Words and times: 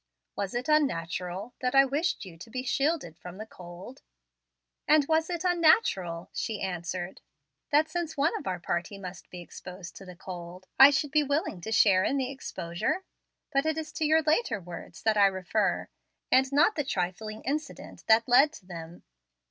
"Was 0.35 0.55
it 0.55 0.67
unnatural 0.67 1.53
that 1.59 1.75
I 1.75 1.85
wished 1.85 2.25
you 2.25 2.35
to 2.35 2.49
be 2.49 2.63
shielded 2.63 3.19
from 3.19 3.37
the 3.37 3.45
cold?" 3.45 4.01
"And 4.87 5.07
was 5.07 5.29
it 5.29 5.43
unnatural," 5.43 6.31
she 6.33 6.59
answered, 6.59 7.21
"that 7.69 7.87
since 7.87 8.17
one 8.17 8.35
of 8.35 8.47
our 8.47 8.59
party 8.59 8.97
must 8.97 9.29
be 9.29 9.41
exposed 9.41 9.95
to 9.97 10.05
the 10.05 10.15
cold, 10.15 10.65
I 10.79 10.89
should 10.89 11.11
be 11.11 11.21
willing 11.21 11.61
to 11.61 11.71
share 11.71 12.03
in 12.03 12.17
the 12.17 12.31
exposure? 12.31 13.03
But 13.53 13.67
it 13.67 13.77
is 13.77 13.91
to 13.91 14.03
your 14.05 14.23
later 14.23 14.59
words 14.59 15.03
that 15.03 15.17
I 15.17 15.27
refer, 15.27 15.87
and 16.31 16.51
not 16.51 16.73
the 16.75 16.83
trifling 16.83 17.43
incident 17.43 18.03
that 18.07 18.27
led 18.27 18.53
to 18.53 18.65
them. 18.65 19.03